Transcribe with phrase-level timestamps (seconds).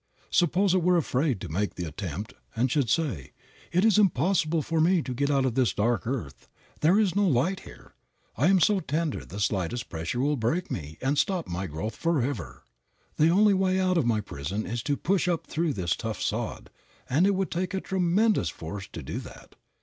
[0.31, 3.33] Suppose it were afraid to make the attempt and should say:
[3.71, 6.47] "It is impossible for me to get out of this dark earth.
[6.79, 7.93] There is no light here.
[8.35, 12.63] I am so tender the slightest pressure will break me and stop my growth forever.
[13.17, 16.71] The only way out of my prison is to push up through this tough sod,
[17.07, 19.53] and it would take a tremendous force to do that.